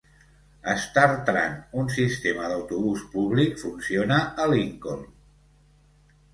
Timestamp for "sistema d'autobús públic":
1.97-3.55